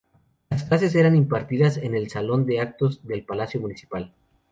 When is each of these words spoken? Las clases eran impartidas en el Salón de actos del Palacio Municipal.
Las 0.49 0.63
clases 0.63 0.95
eran 0.95 1.15
impartidas 1.15 1.77
en 1.77 1.93
el 1.93 2.09
Salón 2.09 2.47
de 2.47 2.59
actos 2.59 3.05
del 3.05 3.23
Palacio 3.23 3.61
Municipal. 3.61 4.11